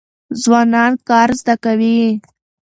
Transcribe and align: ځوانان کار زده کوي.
ځوانان 0.41 0.91
کار 1.07 1.29
زده 1.39 1.55
کوي. 1.63 2.01